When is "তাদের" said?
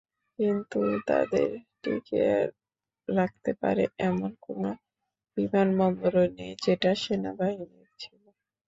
1.07-1.47